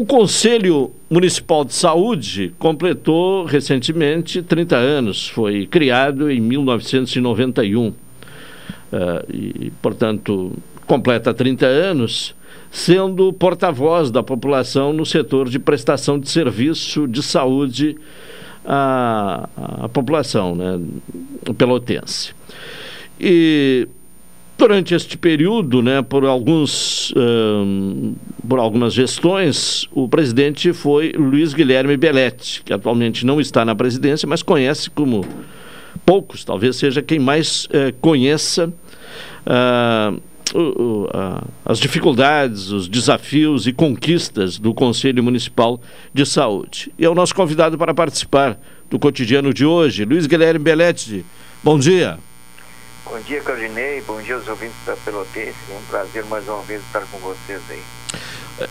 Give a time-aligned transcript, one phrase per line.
[0.00, 7.88] O Conselho Municipal de Saúde completou recentemente 30 anos, foi criado em 1991.
[7.88, 7.94] Uh,
[9.30, 12.34] e, portanto, completa 30 anos,
[12.70, 17.98] sendo porta-voz da população no setor de prestação de serviço de saúde
[18.64, 19.50] à,
[19.82, 20.80] à população né,
[21.58, 22.32] pelotense.
[23.20, 23.86] E
[24.60, 28.14] durante este período, né, por alguns um,
[28.46, 34.28] por algumas gestões, o presidente foi Luiz Guilherme Belletti, que atualmente não está na presidência,
[34.28, 35.24] mas conhece como
[36.04, 38.70] poucos, talvez seja quem mais uh, conheça
[39.46, 40.20] uh,
[41.64, 45.80] as dificuldades, os desafios e conquistas do Conselho Municipal
[46.12, 46.92] de Saúde.
[46.98, 51.24] E é o nosso convidado para participar do cotidiano de hoje, Luiz Guilherme Belletti.
[51.62, 52.29] Bom dia.
[53.10, 54.00] Bom dia, Claudinei.
[54.02, 55.56] Bom dia aos ouvintes da Pelotense.
[55.68, 57.82] É um prazer mais uma vez estar com vocês aí.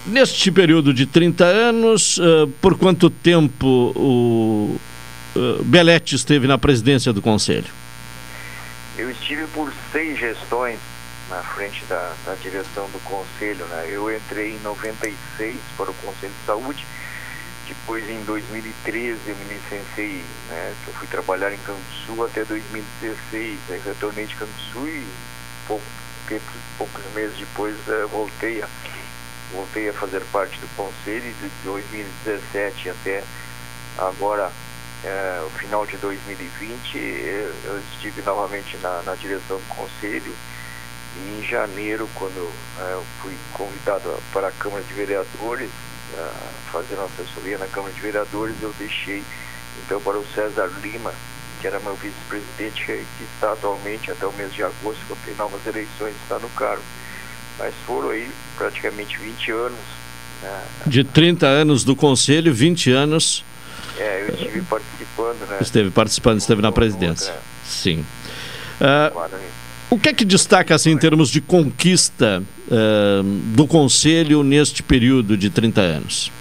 [0.06, 4.80] Neste período de 30 anos, uh, por quanto tempo o
[5.36, 7.68] uh, Belete esteve na presidência do Conselho?
[8.98, 10.80] Eu estive por seis gestões
[11.30, 13.66] na frente da, da direção do Conselho.
[13.66, 13.90] Né?
[13.90, 16.86] Eu entrei em 96 para o Conselho de Saúde
[17.70, 23.60] depois, em 2013, eu me licenciei, né, eu fui trabalhar em Canguçu até 2016.
[23.70, 25.08] Aí retornei de Canguçu e
[25.68, 25.86] pouco
[26.28, 26.46] tempo,
[26.80, 28.68] poucos meses depois uh, voltei, a,
[29.54, 33.24] voltei a fazer parte do conselho de 2017 até
[34.00, 40.34] agora, uh, o final de 2020, eu, eu estive novamente na, na, direção do conselho.
[41.18, 45.70] E em janeiro, quando uh, fui convidado para a Câmara de Vereadores,
[46.72, 49.24] fazendo assessoria na Câmara de Vereadores, eu deixei
[49.86, 51.14] então para o César Lima,
[51.62, 55.66] que era meu vice-presidente, que está atualmente até o mês de agosto, quando tem novas
[55.66, 56.84] eleições, está no cargo.
[57.58, 59.80] Mas foram aí praticamente 20 anos.
[60.42, 60.64] Né?
[60.86, 63.44] De 30 anos do Conselho, 20 anos.
[63.98, 65.58] É, eu estive participando, né?
[65.60, 67.36] Esteve participando, esteve na presidência.
[67.66, 68.06] Sim.
[68.80, 69.20] Uh,
[69.90, 75.36] o que é que destaca assim, em termos de conquista uh, do Conselho neste período
[75.36, 76.32] de 30 anos?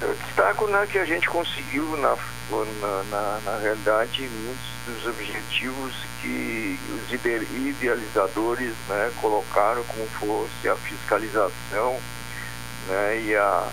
[0.00, 2.16] Eu destaco né, que a gente conseguiu, na,
[2.80, 5.92] na, na, na realidade, muitos dos objetivos
[6.22, 11.98] que os idealizadores né, colocaram, como fosse a fiscalização
[12.88, 13.68] né, e, a,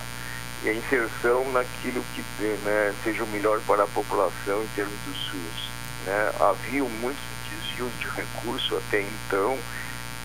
[0.64, 2.22] e a inserção naquilo que
[2.66, 5.70] né, seja o melhor para a população em termos do SUS.
[6.06, 6.32] Né?
[6.40, 7.31] Havia muitos
[7.72, 9.58] desvios de recurso até então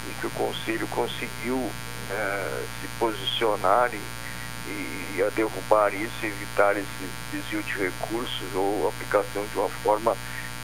[0.08, 1.70] e que o Conselho conseguiu
[2.10, 6.86] é, se posicionar e, e, a derrubar isso, evitar esse
[7.32, 10.16] desvio de recursos ou aplicação de uma forma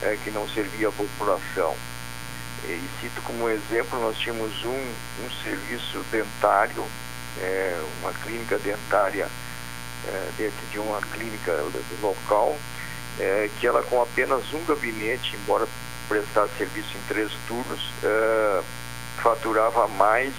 [0.02, 1.76] é, que não servia à população.
[2.64, 4.70] E, cito como exemplo, nós tínhamos um,
[5.24, 6.84] um serviço dentário,
[7.40, 9.28] é, uma clínica dentária
[10.06, 11.52] é, dentro de uma clínica
[12.00, 12.56] local,
[13.18, 15.66] é, que ela com apenas um gabinete, embora
[16.12, 18.62] prestar serviço em três turnos, é,
[19.22, 20.30] faturava mais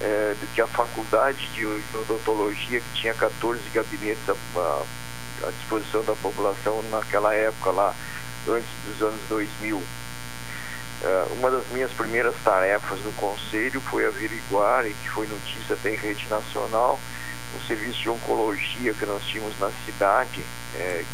[0.00, 1.64] é, do que a faculdade de
[1.94, 4.82] odontologia, que tinha 14 gabinetes à,
[5.46, 7.94] à, disposição da população naquela época lá,
[8.48, 9.80] antes dos anos 2000.
[11.04, 15.90] É, uma das minhas primeiras tarefas no conselho foi averiguar, e que foi notícia até
[15.94, 16.98] em rede nacional,
[17.56, 20.44] um serviço de oncologia que nós tínhamos na cidade,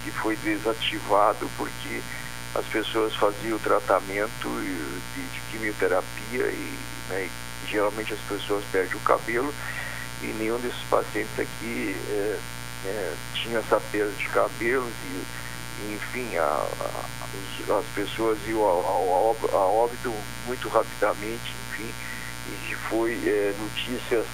[0.03, 2.01] que foi desativado porque
[2.54, 4.48] as pessoas faziam o tratamento
[5.15, 6.78] de, de quimioterapia e,
[7.09, 9.53] né, e, geralmente as pessoas perdem o cabelo
[10.22, 12.38] e nenhum desses pacientes aqui é,
[12.87, 15.25] é, tinha essa perda de cabelos e,
[15.82, 20.15] e enfim, a, a, as pessoas iam ao, ao, ao, óbito
[20.47, 21.92] muito rapidamente, enfim,
[22.71, 24.26] e foi é, notícias,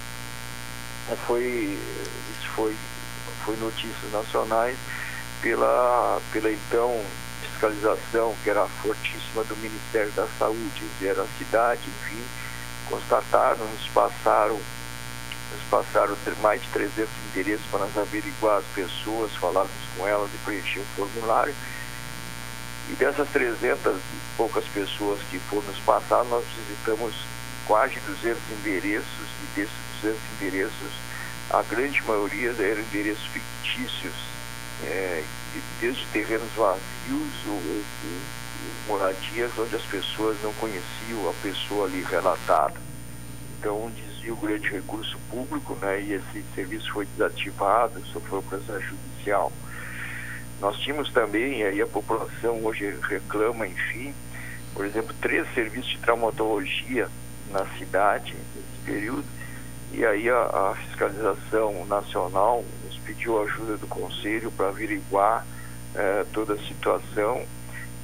[1.25, 1.79] foi,
[2.37, 2.75] isso foi,
[3.45, 4.77] foi notícias nacionais
[5.41, 7.03] pela, pela então
[7.61, 12.23] fiscalização que era fortíssima do Ministério da Saúde, era a cidade, enfim,
[12.89, 19.71] constataram, nos passaram, nos passaram mais de 300 endereços para nós averiguar as pessoas, falarmos
[19.95, 21.53] com elas e preencher um formulário.
[22.89, 24.01] E dessas 300 e
[24.35, 27.13] poucas pessoas que foram nos passadas, nós visitamos
[27.67, 30.93] quase 200 endereços e desses 200 endereços,
[31.51, 34.30] a grande maioria eram endereços fictícios,
[34.83, 35.23] é,
[35.79, 37.83] desde terrenos vazios ou,
[38.87, 42.75] moradias onde as pessoas não conheciam a pessoa ali relatada.
[43.59, 49.51] Então desvio grande recurso público, né, e esse serviço foi desativado, sofreu processo judicial.
[50.59, 54.13] Nós tínhamos também, aí a população hoje reclama, enfim,
[54.73, 57.09] por exemplo, três serviços de traumatologia
[57.49, 59.25] na cidade nesse período,
[59.93, 65.45] E aí a, a fiscalização nacional nos pediu ajuda do Conselho para averiguar
[65.93, 67.43] eh, toda a situação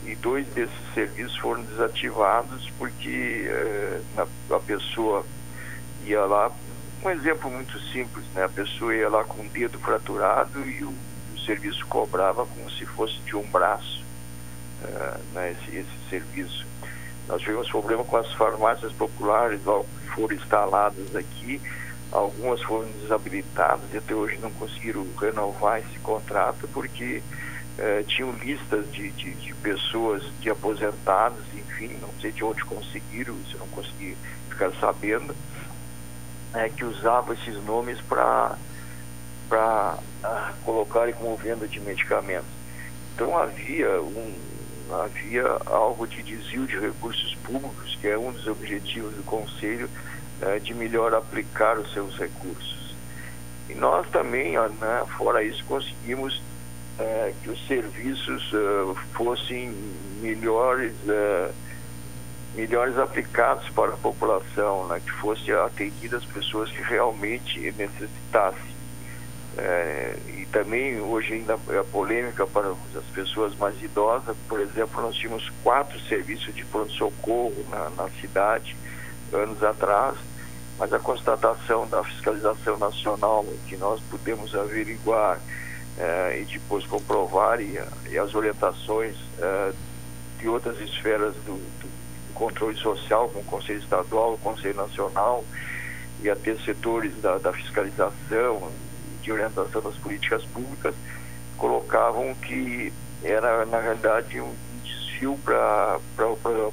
[0.06, 5.26] e dois desses serviços foram desativados porque eh, a, a pessoa
[6.06, 6.52] ia lá,
[7.04, 8.44] um exemplo muito simples, né?
[8.44, 10.94] A pessoa ia lá com o dedo fraturado e o,
[11.36, 14.04] o serviço cobrava como se fosse de um braço,
[14.84, 15.52] uh, né?
[15.52, 16.66] esse, esse serviço.
[17.28, 21.62] Nós tivemos problema com as farmácias populares, logo foram instaladas aqui,
[22.12, 27.22] algumas foram desabilitadas e até hoje não conseguiram renovar esse contrato porque
[27.78, 33.36] uh, tinham listas de, de, de, pessoas, de aposentados, enfim, não sei de onde conseguiram,
[33.50, 34.18] se não consegui
[34.50, 35.36] ficar sabendo,
[36.54, 38.58] é, que usavam esses nomes para
[39.48, 42.50] para ah, colocarem como venda de medicamentos.
[43.16, 44.36] Então havia um
[44.92, 49.90] havia algo de desvio de recursos públicos, que é um dos objetivos do Conselho,
[50.42, 52.96] é, de melhor aplicar os seus recursos.
[53.70, 56.42] E nós também, né, fora isso, conseguimos
[57.00, 59.70] é, que os serviços uh, fossem
[60.22, 61.54] melhores uh,
[62.56, 68.77] melhores aplicados para a população, né, que fosse atendidas pessoas que realmente necessitassem.
[69.58, 75.16] É, e também hoje ainda é polêmica para as pessoas mais idosas, por exemplo, nós
[75.16, 78.78] tínhamos quatro serviços de pronto-socorro na, na cidade
[79.34, 80.16] anos atrás,
[80.78, 85.40] mas a constatação da fiscalização nacional que nós pudemos averiguar
[85.98, 87.80] é, e depois comprovar e,
[88.12, 89.74] e as orientações é,
[90.38, 95.44] de outras esferas do, do controle social, com o Conselho Estadual, o Conselho Nacional,
[96.22, 98.72] e até setores da, da fiscalização,
[99.28, 100.96] de orientação das políticas públicas,
[101.58, 106.00] colocavam que era, na realidade, um desfio para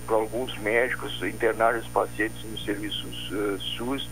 [0.09, 4.09] alguns médicos internarem os pacientes nos serviços uh, SUS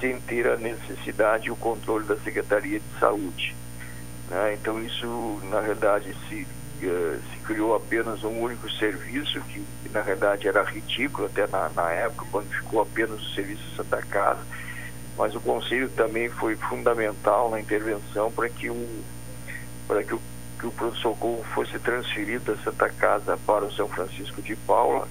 [0.00, 3.54] sem ter a necessidade e o controle da Secretaria de Saúde.
[4.28, 4.54] Né?
[4.60, 6.46] Então, isso, na realidade, se
[6.82, 11.90] eh, se criou apenas um único serviço, que, na verdade era ridículo até na, na,
[11.90, 14.40] época, quando ficou apenas o serviço Santa Casa,
[15.16, 19.04] mas o Conselho também foi fundamental na intervenção para que o,
[19.88, 20.20] para que o,
[20.58, 25.08] que o pronto-socorro fosse transferido da Santa Casa para o São Francisco de Paula,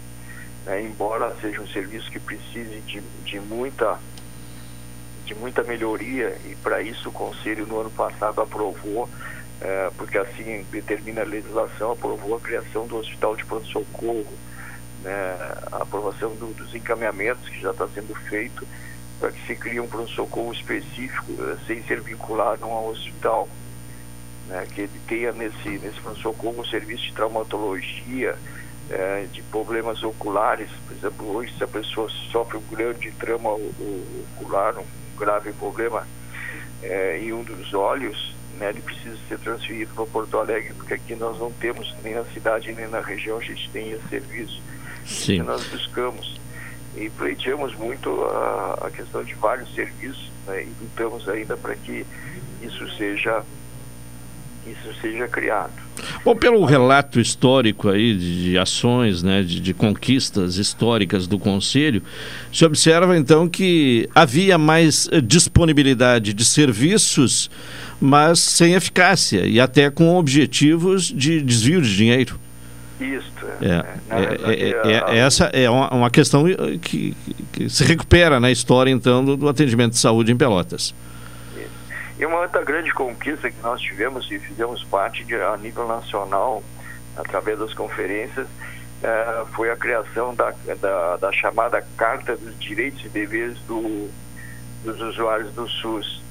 [0.65, 3.99] né, embora seja um serviço que precise de, de muita
[5.25, 9.09] de muita melhoria e para isso o Conselho no ano passado aprovou
[9.59, 14.33] é, porque assim determina a legislação, aprovou a criação do Hospital de Pronto-Socorro,
[15.01, 15.37] né,
[15.71, 18.67] a aprovação do, dos encaminhamentos que já está sendo feito
[19.19, 23.47] para que se crie um pronto-socorro específico, é, sem ser vinculado a um hospital,
[24.47, 28.35] né, que ele tenha nesse, nesse pronto-socorro um serviço de traumatologia,
[28.89, 34.77] é, de problemas oculares, por exemplo, hoje se a pessoa sofre um grande trauma ocular,
[34.77, 34.85] um
[35.17, 36.07] grave problema
[36.83, 41.15] é, em um dos olhos, né, ele precisa ser transferido para Porto Alegre, porque aqui
[41.15, 44.61] nós não temos, nem na cidade, nem na região, a gente tem esse serviço.
[45.05, 45.37] Sim.
[45.37, 46.39] Que nós buscamos.
[46.97, 52.05] E pleiteamos muito a, a questão de vários serviços, né, e lutamos ainda para que
[52.61, 53.43] isso seja,
[54.65, 55.85] isso seja criado.
[56.23, 62.01] Bom, pelo relato histórico aí de, de ações, né, de, de, conquistas históricas do Conselho,
[62.51, 67.49] se observa então que havia mais eh, disponibilidade de serviços,
[67.99, 72.39] mas sem eficácia e até com objetivos de desvio de dinheiro.
[72.99, 73.31] Isso.
[73.61, 73.75] É,
[74.09, 76.45] é, é, é, é essa é uma, uma questão
[76.81, 77.15] que,
[77.51, 80.93] que, se recupera na história então do, do atendimento de saúde em Pelotas.
[82.17, 86.63] E uma outra grande conquista que nós tivemos e fizemos parte de, a nível nacional,
[87.17, 93.09] através das conferências, uh, foi a criação da, da, da, chamada Carta dos Direitos e
[93.09, 94.09] Deveres do,
[94.85, 96.23] dos Usuários do SUS.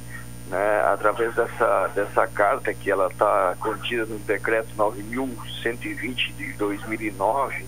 [0.49, 0.81] Né?
[0.93, 7.67] Através dessa, dessa carta, que ela está contida no decreto 9.120 de 2009, uh,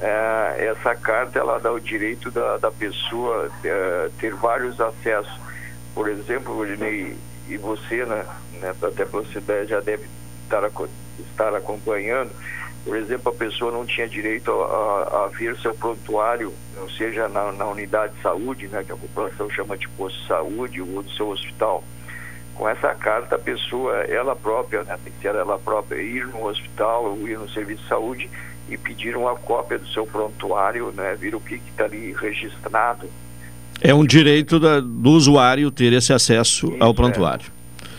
[0.00, 5.38] eh, essa carta ela dá o direito da, da pessoa uh, ter vários acessos.
[5.94, 7.16] Por exemplo, Rodinei,
[7.48, 8.24] e você, né,
[8.60, 10.06] né, até cidade já deve
[10.44, 10.62] estar,
[11.18, 12.30] estar acompanhando,
[12.84, 17.28] por exemplo, a pessoa não tinha direito a, a, a ver seu prontuário, ou seja,
[17.28, 21.02] na, na, unidade de saúde, né, que a população chama de posto de saúde ou
[21.02, 21.84] do seu hospital.
[22.58, 26.44] Com essa carta, a pessoa, ela própria, né, tem que ser ela própria, ir no
[26.46, 28.28] hospital ou ir no serviço de saúde
[28.68, 33.08] e pedir uma cópia do seu prontuário, né, ver o que está ali registrado
[33.80, 37.46] é um direito da, do usuário ter esse acesso Isso, ao prontuário.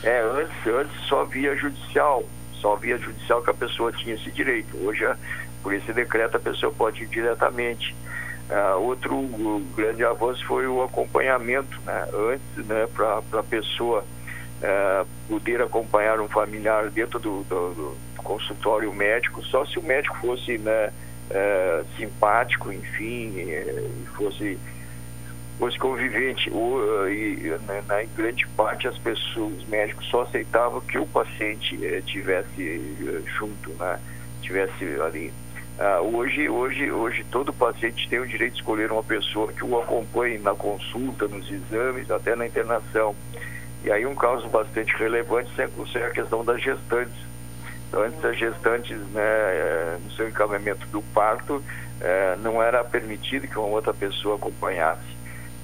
[0.03, 0.09] É.
[0.09, 2.23] é, antes, antes só via judicial,
[2.53, 4.77] só via judicial que a pessoa tinha esse direito.
[4.83, 5.05] Hoje,
[5.63, 7.95] por esse decreto, a pessoa pode ir diretamente.
[8.49, 9.15] Uh, outro
[9.75, 12.07] grande avanço foi o acompanhamento, né?
[12.13, 14.03] Antes, né, para a pessoa
[14.61, 20.15] uh, poder acompanhar um familiar dentro do, do, do, consultório médico, só se o médico
[20.17, 20.91] fosse né,
[21.31, 24.57] uh, simpático, enfim, e fosse,
[25.79, 26.49] convivente.
[26.51, 31.77] O, e né, na grande parte as pessoas, os médicos só aceitavam que o paciente
[32.05, 33.99] tivesse junto, né?
[34.41, 35.33] Tivesse ali
[35.79, 39.79] Uh, hoje, hoje, hoje todo paciente tem o direito de escolher uma pessoa que o
[39.79, 43.15] acompanhe na consulta, nos exames, até na internação.
[43.83, 47.29] E aí um caso bastante relevante é a questão das gestantes.
[47.87, 51.63] Então, antes as gestantes, né, eh, no seu encaminhamento do parto,
[51.99, 55.17] eh, não era permitido que uma outra pessoa acompanhasse.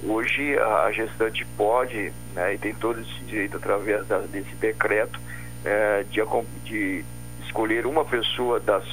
[0.03, 5.19] Hoje a gestante pode, né, e tem todo esse direito através desse decreto,
[5.63, 6.22] eh, de,
[6.63, 7.05] de
[7.45, 8.84] escolher uma pessoa das,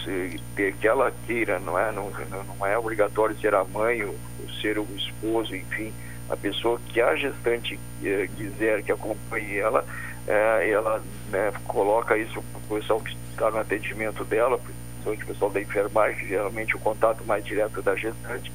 [0.54, 1.90] que ela queira, não é?
[1.90, 2.12] Não,
[2.58, 4.14] não é obrigatório ser a mãe ou,
[4.60, 5.92] ser o esposo, enfim,
[6.28, 9.84] a pessoa que a gestante eh, quiser que acompanhe ela,
[10.26, 15.26] eh, ela né, coloca isso para o pessoal que está no atendimento dela, principalmente o
[15.26, 18.52] pessoal da enfermagem, geralmente o contato mais direto da gestante,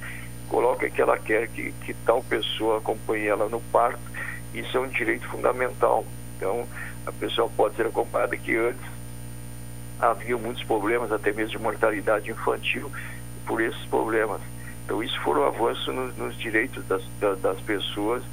[0.50, 4.00] coloca que ela quer que, que tal pessoa acompanhe ela no parto,
[4.54, 6.06] isso é um direito fundamental.
[6.36, 6.68] Então,
[7.06, 8.98] a pessoa pode ser acompanhada que antes
[10.00, 12.92] havia muitos problemas, até mesmo de mortalidade infantil,
[13.46, 14.42] por esses problemas.
[14.88, 17.04] Então, isso foram avanços no, nos direitos das,
[17.42, 18.24] das pessoas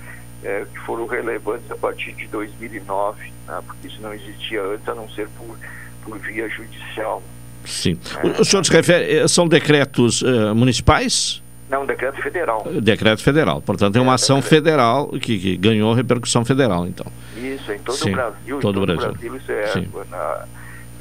[0.45, 4.95] é, que foram relevantes a partir de 2009, né, porque isso não existia antes, a
[4.95, 5.59] não ser por,
[6.05, 7.21] por via judicial.
[7.65, 7.99] Sim.
[8.23, 11.43] É, o senhor se refere, eh, são decretos uh, municipais?
[11.69, 12.63] Não, decreto federal.
[12.81, 13.61] Decreto federal.
[13.61, 17.07] Portanto, é uma é, ação federal que, que, ganhou repercussão federal, então.
[17.37, 18.61] Isso, em todo Sim, o Brasil.
[18.61, 19.13] Todo, o Brasil.
[19.13, 20.47] Brasil isso é na,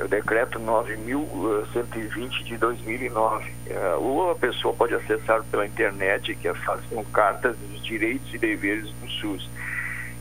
[0.03, 3.51] o decreto 9.120 de 2009.
[3.67, 6.53] É, ou a pessoa pode acessar pela internet, que é
[6.89, 9.49] com cartas dos direitos e deveres do SUS.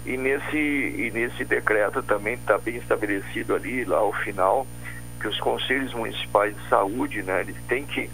[0.05, 4.67] E nesse, e nesse decreto também está bem estabelecido ali, lá ao final,
[5.21, 8.11] que os conselhos municipais de saúde, né, eles têm que,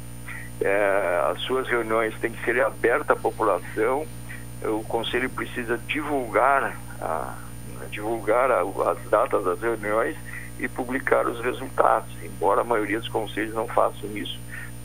[0.60, 4.06] é, as suas reuniões têm que ser abertas à população,
[4.62, 7.34] o conselho precisa divulgar, a,
[7.90, 10.16] divulgar a, as datas das reuniões
[10.58, 14.38] e publicar os resultados, embora a maioria dos conselhos não façam isso.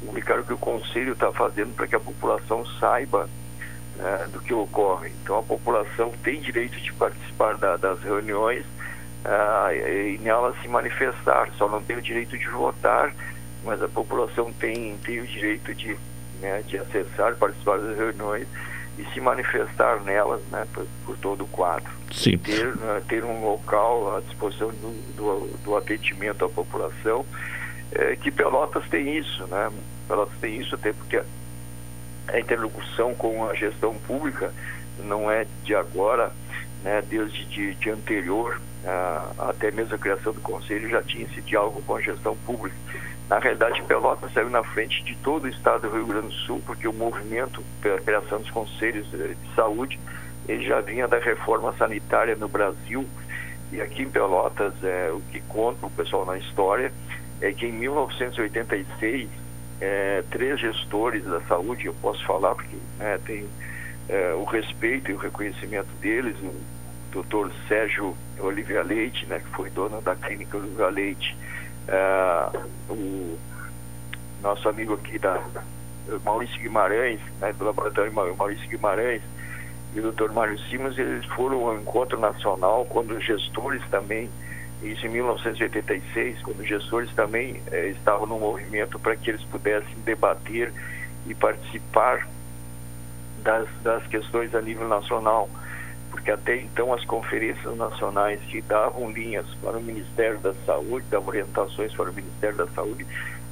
[0.05, 3.29] Publicar o que o conselho está fazendo para que a população saiba
[3.95, 5.11] né, do que ocorre.
[5.21, 8.65] Então a população tem direito de participar da, das reuniões
[9.25, 13.13] uh, e nelas se manifestar, só não tem o direito de votar,
[13.63, 15.97] mas a população tem, tem o direito de,
[16.41, 18.47] né, de acessar, participar das reuniões
[18.97, 21.91] e se manifestar nelas né, por, por todo o quadro.
[22.11, 22.37] Sim.
[22.37, 27.25] Ter, uh, ter um local à disposição do, do, do atendimento à população,
[27.91, 29.71] é, que Pelotas tem isso, né?
[30.07, 31.21] Pelotas tem isso até porque
[32.27, 34.53] a interlocução com a gestão pública
[34.99, 36.31] não é de agora,
[36.83, 37.03] né?
[37.07, 38.59] Desde de, de anterior,
[39.37, 42.75] até mesmo a criação do conselho já tinha esse diálogo com a gestão pública.
[43.29, 46.61] Na realidade, Pelotas saiu na frente de todo o estado do Rio Grande do Sul,
[46.65, 49.99] porque o movimento pela criação dos conselhos de saúde
[50.47, 53.07] ele já vinha da reforma sanitária no Brasil.
[53.71, 56.91] E aqui em Pelotas, é, o que conta o pessoal na história
[57.41, 59.29] é que em 1986,
[59.81, 63.47] é, três gestores da saúde, eu posso falar porque né, tem
[64.09, 66.53] é, o respeito e o reconhecimento deles, o
[67.11, 71.35] doutor Sérgio Olivia Leite, né, que foi dono da clínica Olivia Leite,
[71.87, 72.59] é,
[72.89, 73.37] o
[74.41, 75.41] nosso amigo aqui da
[76.23, 79.21] Maurício Guimarães, né, do laboratório Maurício Guimarães,
[79.95, 80.31] e o Dr.
[80.31, 84.29] Mário Simas, eles foram ao encontro nacional quando os gestores também,
[84.81, 89.95] isso em 1986, quando os gestores também eh, estavam no movimento para que eles pudessem
[90.03, 90.73] debater
[91.27, 92.27] e participar
[93.43, 95.47] das, das questões a nível nacional,
[96.13, 101.29] porque até então as conferências nacionais que davam linhas para o Ministério da Saúde, davam
[101.29, 103.05] orientações para o Ministério da Saúde,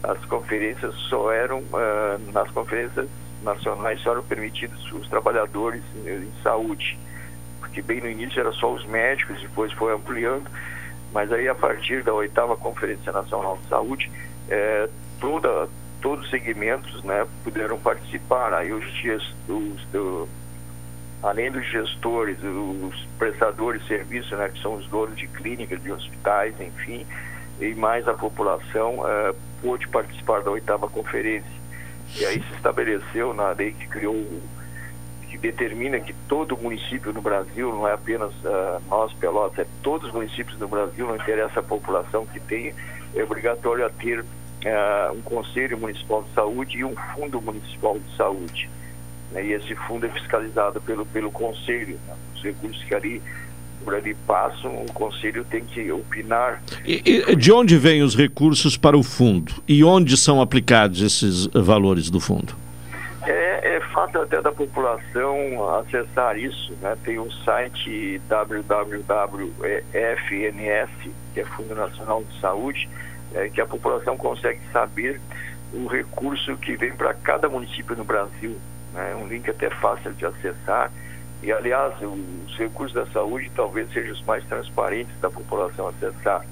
[0.03, 3.09] as conferências só eram, uh, nas conferências
[3.41, 6.99] nacionais só eram permitidos os trabalhadores em, saúde,
[7.59, 10.47] porque bem no início era só os médicos, depois foi ampliando,
[11.11, 14.11] mas aí a partir da oitava Conferência Nacional de Saúde,
[14.49, 14.87] é,
[15.19, 15.67] toda,
[15.99, 18.85] todos os segmentos né, puderam participar, aí os,
[19.49, 20.29] os do,
[21.23, 25.91] além dos gestores, os prestadores de serviço, né, que são os donos de clínicas, de
[25.91, 27.05] hospitais, enfim,
[27.59, 31.61] e mais a população é, pôde participar da oitava conferência.
[32.17, 34.25] E aí se estabeleceu na lei que criou,
[35.29, 40.09] que determina que todo município no Brasil, não é apenas uh, nós, Pelotas, é todos
[40.09, 42.73] os municípios do Brasil, não interessa a população que tem,
[43.15, 48.17] é obrigatório a ter uh, um Conselho Municipal de Saúde e um Fundo Municipal de
[48.17, 48.69] Saúde.
[49.31, 49.45] Né?
[49.45, 51.99] E esse fundo é fiscalizado pelo, pelo conselho.
[52.07, 52.15] Né?
[52.35, 53.21] Os recursos que ali
[53.83, 56.61] por ali passam, o conselho tem que opinar.
[56.85, 59.51] E, e, de onde vêm os recursos para o fundo?
[59.67, 62.55] E onde são aplicados esses valores do fundo?
[63.23, 66.97] É, é fato até da população acessar isso, né?
[67.03, 69.51] Tem um site www.fns,
[71.33, 72.89] que é Fundo Nacional de Saúde,
[73.35, 75.21] é, que a população consegue saber
[75.73, 78.57] o recurso que vem para cada município no Brasil.
[78.93, 79.15] Né?
[79.15, 80.91] Um link até fácil de acessar.
[81.41, 86.45] E, aliás, os recursos da saúde talvez sejam os mais transparentes da população acessar.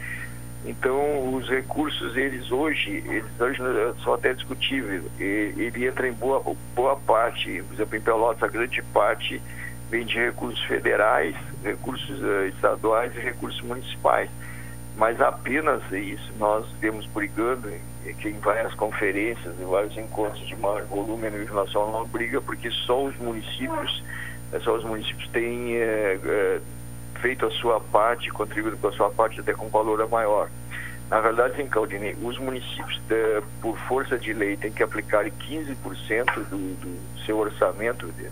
[0.66, 3.60] Então, os recursos, eles hoje, eles hoje
[4.04, 5.04] são até discutíveis.
[5.20, 6.44] Ele entra em boa,
[6.76, 9.42] boa parte, por exemplo, em Pelotas, a grande parte
[9.90, 14.30] vem de recursos federais, recursos uh, estaduais e recursos municipais
[15.00, 17.72] mas apenas isso nós temos brigando
[18.20, 22.70] que em várias conferências, em vários encontros de maior volume a nível nacional briga porque
[22.70, 24.04] só os municípios,
[24.52, 26.60] eh, só os municípios têm é, é,
[27.22, 30.50] feito a sua parte, contribuído com a sua parte até com valor maior.
[31.10, 36.36] Na verdade, sim, Caldini, os municípios, de, por força de lei, têm que aplicar 15%
[36.50, 38.28] do, do seu orçamento de,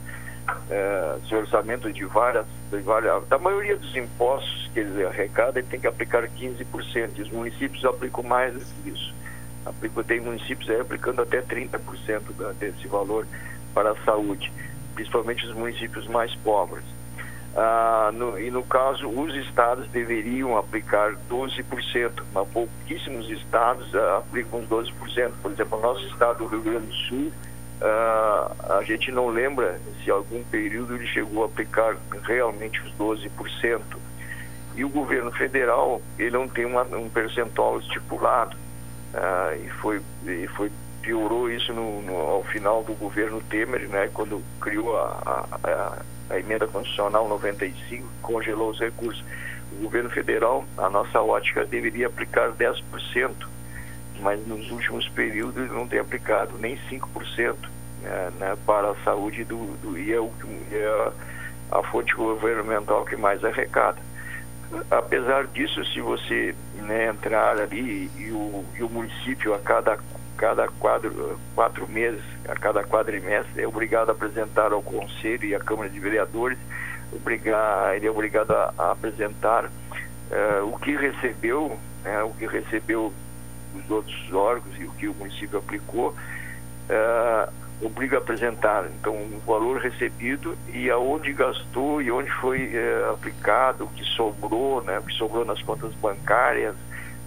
[0.70, 5.68] é, seu orçamento de várias, de várias, da maioria dos impostos que eles arrecadam, ele
[5.68, 7.10] tem que aplicar 15%.
[7.18, 9.14] E os municípios aplicam mais do que isso.
[9.66, 12.22] Aplicam, tem municípios aí aplicando até 30%
[12.60, 13.26] desse valor
[13.74, 14.52] para a saúde,
[14.94, 16.86] principalmente os municípios mais pobres.
[17.58, 24.62] Ah, no, e no caso, os estados deveriam aplicar 12%, mas pouquíssimos estados ah, aplicam
[24.68, 25.32] 12%.
[25.42, 27.32] Por exemplo, o nosso estado do Rio Grande do Sul
[27.80, 33.82] Uh, a gente não lembra se algum período ele chegou a aplicar realmente os 12%.
[34.76, 38.58] E o governo federal, ele não tem uma, um percentual estipulado.
[39.14, 40.72] Uh, e, foi, e foi
[41.08, 45.98] piorou isso no, no, ao final do governo Temer, né, quando criou a, a,
[46.30, 49.24] a emenda constitucional 95, congelou os recursos.
[49.80, 53.32] O governo federal, a nossa ótica, deveria aplicar 10%
[54.20, 57.56] mas nos últimos períodos não tem aplicado nem 5%
[58.02, 60.32] né, né, para a saúde do, do e é, o,
[60.72, 61.12] é
[61.72, 64.00] a, a fonte governamental que mais arrecada.
[64.90, 70.00] Apesar disso, se você né, entrar ali e o, e o município a cada,
[70.38, 75.60] cada quadro, quatro meses, a cada quadrimestre, é obrigado a apresentar ao Conselho e à
[75.60, 76.58] Câmara de Vereadores,
[77.12, 83.12] obrigar, ele é obrigado a, a apresentar uh, o que recebeu, né, o que recebeu
[83.74, 88.86] dos outros órgãos e o que o município aplicou, uh, obriga a apresentar.
[89.00, 94.84] Então o valor recebido e aonde gastou e onde foi uh, aplicado, o que sobrou,
[94.84, 96.76] né, o que sobrou nas contas bancárias,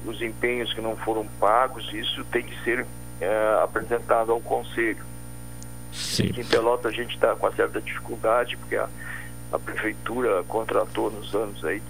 [0.04, 2.86] os empenhos que não foram pagos, isso tem que ser
[3.20, 5.04] uh, apresentado ao conselho.
[5.92, 6.30] Sim.
[6.30, 8.88] Aqui em Pelota a gente está com uma certa dificuldade, porque a,
[9.52, 11.86] a prefeitura contratou nos anos aí de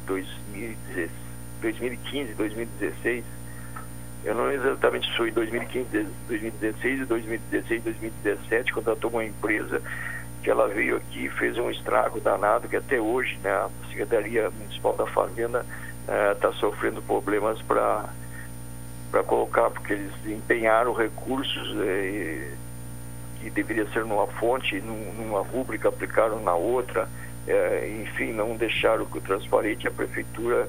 [1.61, 3.25] 2015, 2016
[4.25, 9.81] eu não exatamente se foi 2015, 2016 e 2016, 2017, contratou uma empresa
[10.43, 14.51] que ela veio aqui e fez um estrago danado que até hoje né, a Secretaria
[14.51, 15.65] Municipal da Fazenda
[16.35, 18.09] está eh, sofrendo problemas para
[19.11, 22.53] para colocar, porque eles empenharam recursos eh,
[23.41, 27.09] que deveria ser numa fonte, num, numa rúbrica, aplicaram na outra,
[27.47, 30.69] eh, enfim, não deixaram que o transparente a prefeitura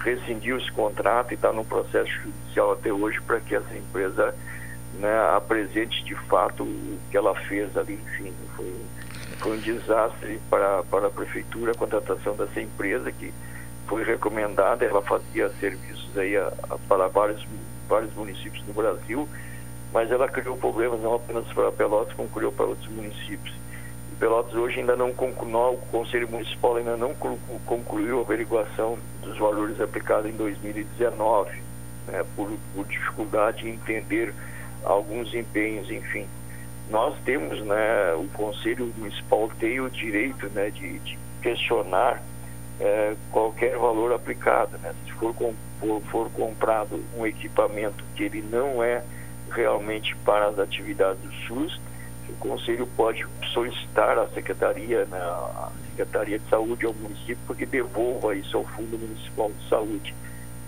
[0.00, 4.34] rescindiu esse contrato e está no processo judicial até hoje para que essa empresa
[4.98, 7.94] né, apresente de fato o que ela fez ali.
[7.94, 8.74] Enfim, foi,
[9.38, 13.32] foi um desastre para, para a prefeitura a contratação dessa empresa que
[13.86, 17.46] foi recomendada, ela fazia serviços aí a, a, para vários,
[17.92, 19.28] vários municípios do Brasil,
[19.92, 23.54] mas ela criou problemas não apenas para Pelotas, como criou para outros municípios.
[24.18, 27.12] Pelotas hoje ainda não concluiu, o Conselho Municipal ainda não
[27.66, 31.50] concluiu a averiguação dos valores aplicados em 2019,
[32.06, 34.32] né, por, por, dificuldade em entender
[34.84, 36.26] alguns empenhos, enfim.
[36.88, 42.22] Nós temos, né, o Conselho Municipal tem o direito né, de, de questionar
[42.80, 44.78] é, qualquer valor aplicado.
[44.78, 44.94] Né?
[45.04, 45.52] Se for, com,
[46.10, 49.02] for, comprado um equipamento que ele não é
[49.50, 51.80] realmente para as atividades do SUS,
[52.28, 58.34] o Conselho pode solicitar à Secretaria, né, à Secretaria de Saúde ao município que devolva
[58.34, 60.14] isso ao Fundo Municipal de Saúde.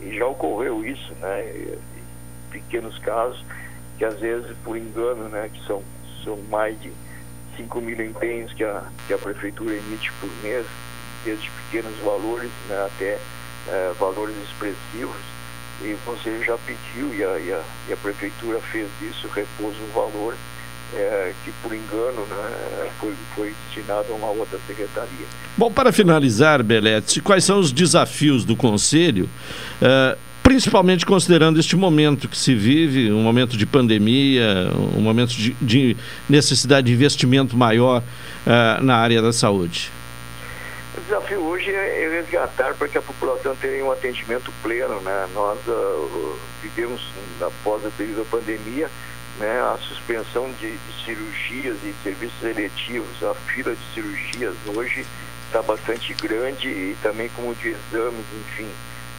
[0.00, 3.42] E já ocorreu isso, né, em pequenos casos,
[3.96, 5.82] que às vezes por engano, né, que são,
[6.22, 6.92] são mais de
[7.56, 10.66] 5 mil empenhos que a, que a Prefeitura emite por mês,
[11.24, 13.18] desde pequenos valores né, até
[13.68, 15.34] é, valores expressivos,
[15.82, 19.92] e Conselho já pediu e a, e a, e a Prefeitura fez isso, repôs o
[19.94, 20.34] valor
[20.94, 25.26] é, que por engano né, foi, foi destinado a uma outra secretaria.
[25.56, 29.28] Bom, para finalizar, Belete, quais são os desafios do Conselho,
[29.82, 35.56] uh, principalmente considerando este momento que se vive, um momento de pandemia, um momento de,
[35.60, 35.96] de
[36.28, 39.90] necessidade de investimento maior uh, na área da saúde?
[41.04, 45.00] Desafio hoje é, é resgatar para que a população tenha um atendimento pleno.
[45.02, 45.28] Né?
[45.34, 47.02] Nós uh, vivemos,
[47.42, 48.90] após a período da pandemia,
[49.38, 55.04] né, a suspensão de, de, cirurgias e serviços eletivos, a fila de cirurgias hoje
[55.46, 58.70] está bastante grande e também como de exames, enfim.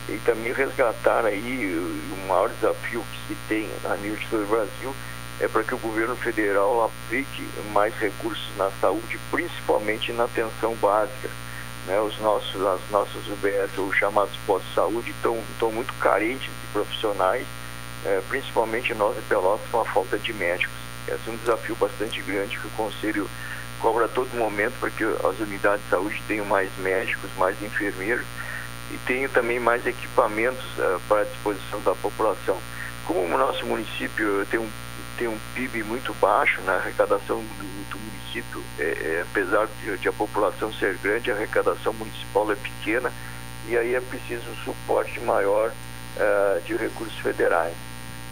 [0.10, 1.76] E também resgatar aí
[2.12, 4.96] o maior desafio que se tem a nível de todo o Brasil
[5.40, 11.30] é para que o governo federal aplique mais recursos na saúde, principalmente na atenção básica.
[11.88, 16.68] Né, os nossos, as nossas UBS, ou chamados postos de saúde, estão muito carentes de
[16.74, 17.46] profissionais
[18.06, 20.76] é, principalmente nós em Pelotas, com a falta de médicos.
[21.08, 23.28] Esse é um desafio bastante grande que o Conselho
[23.80, 28.26] cobra a todo momento para que as unidades de saúde tenham mais médicos, mais enfermeiros
[28.92, 32.58] e tenham também mais equipamentos uh, para a disposição da população.
[33.06, 34.70] Como o nosso município tem um,
[35.18, 40.10] tem um PIB muito baixo, na arrecadação do, do município, é, é, apesar de, de,
[40.10, 43.12] a população ser grande, a arrecadação municipal é pequena
[43.68, 47.74] e aí é preciso um suporte maior uh, de recursos federais.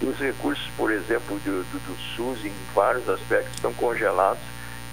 [0.01, 4.43] Os recursos, por exemplo, do, do, do SUS, em vários aspectos, estão congelados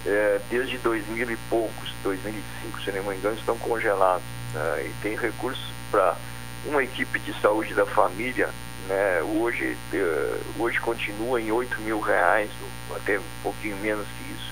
[0.07, 4.23] é, desde 2000 e poucos, 2005, se não me engano, estão congelados.
[4.55, 4.87] Né?
[4.87, 6.16] E tem recursos para
[6.64, 8.51] uma equipe de saúde da família,
[8.88, 9.20] né?
[9.23, 12.51] hoje, é, hoje continua em 8 mil reais,
[12.94, 14.51] até um pouquinho menos que isso,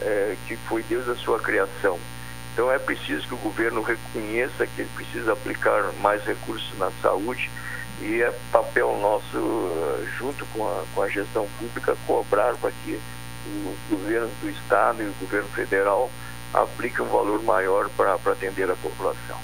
[0.00, 1.98] é, que foi desde a sua criação.
[2.52, 7.50] Então é preciso que o governo reconheça que ele precisa aplicar mais recursos na saúde
[8.02, 12.98] e é papel nosso, eh, junto com a, com a gestão pública, cobrar para que
[13.46, 16.10] os governos do Estado e o governo federal
[16.52, 19.36] apliquem um valor maior para atender a população.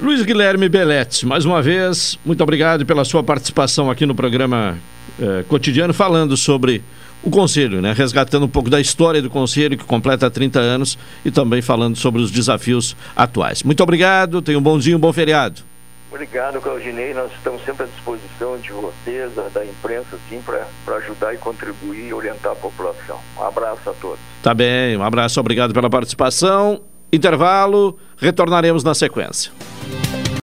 [0.00, 4.78] Luiz Guilherme Belletti, mais uma vez, muito obrigado pela sua participação aqui no programa
[5.20, 6.82] eh, cotidiano, falando sobre
[7.22, 7.92] o Conselho, né?
[7.92, 12.20] resgatando um pouco da história do Conselho, que completa 30 anos, e também falando sobre
[12.20, 13.62] os desafios atuais.
[13.62, 15.62] Muito obrigado, tenha um bom dia, um bom feriado.
[16.10, 17.12] Obrigado, Claudinei.
[17.12, 22.14] Nós estamos sempre à disposição de vocês, da, imprensa, assim, para ajudar e contribuir e
[22.14, 23.20] orientar a população.
[23.36, 24.18] Um abraço a todos.
[24.42, 26.80] Tá bem, um abraço, obrigado pela participação.
[27.12, 29.52] Intervalo, retornaremos na sequência.